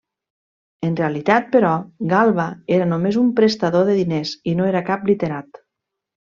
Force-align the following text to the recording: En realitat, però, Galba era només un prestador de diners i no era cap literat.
En 0.87 0.93
realitat, 0.99 1.51
però, 1.55 1.73
Galba 2.13 2.47
era 2.79 2.87
només 2.95 3.19
un 3.25 3.29
prestador 3.41 3.87
de 3.91 3.95
diners 4.01 4.33
i 4.53 4.57
no 4.63 4.67
era 4.75 4.83
cap 4.93 5.07
literat. 5.13 5.63